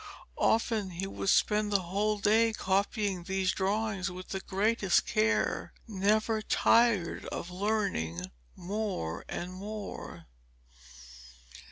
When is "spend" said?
1.29-1.71